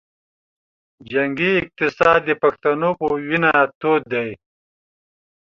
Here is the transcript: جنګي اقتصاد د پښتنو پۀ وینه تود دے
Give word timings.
جنګي 1.11 1.51
اقتصاد 1.61 2.19
د 2.25 2.29
پښتنو 2.43 2.89
پۀ 2.99 3.07
وینه 3.27 3.53
تود 3.79 4.01
دے 4.13 4.27